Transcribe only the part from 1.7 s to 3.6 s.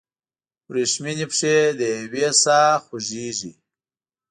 دیوې ساه خوږیږي